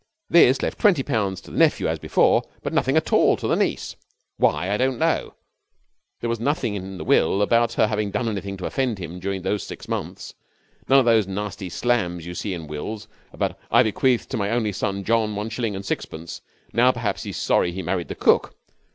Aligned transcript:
This 0.31 0.63
left 0.63 0.79
twenty 0.79 1.03
pounds 1.03 1.41
to 1.41 1.51
the 1.51 1.57
nephew 1.59 1.85
as 1.87 1.99
before, 1.99 2.41
but 2.63 2.73
nothing 2.73 2.97
at 2.97 3.13
all 3.13 3.37
to 3.37 3.47
the 3.47 3.55
niece. 3.55 3.95
Why, 4.37 4.71
I 4.71 4.75
don't 4.77 4.97
know. 4.97 5.35
There 6.21 6.27
was 6.29 6.39
nothing 6.39 6.73
in 6.73 6.97
the 6.97 7.03
will 7.03 7.39
about 7.43 7.73
her 7.73 7.85
having 7.85 8.09
done 8.09 8.27
anything 8.27 8.57
to 8.57 8.65
offend 8.65 8.97
him 8.97 9.19
during 9.19 9.43
those 9.43 9.61
six 9.61 9.87
months, 9.87 10.33
none 10.89 10.97
of 10.97 11.05
those 11.05 11.27
nasty 11.27 11.69
slams 11.69 12.25
you 12.25 12.33
see 12.33 12.55
in 12.55 12.65
wills 12.65 13.07
about 13.31 13.59
"I 13.69 13.83
bequeath 13.83 14.27
to 14.29 14.37
my 14.37 14.49
only 14.49 14.71
son 14.71 15.03
John 15.03 15.35
one 15.35 15.49
shilling 15.51 15.75
and 15.75 15.85
sixpence. 15.85 16.41
Now 16.73 16.91
perhaps 16.91 17.21
he's 17.21 17.37
sorry 17.37 17.71
he 17.71 17.83
married 17.83 18.07
the 18.07 18.15
cook." 18.15 18.55